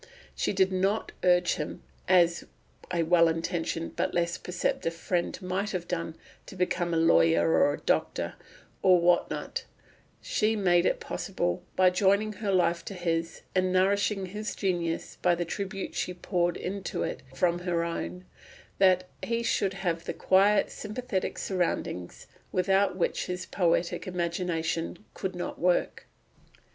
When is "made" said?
10.55-10.87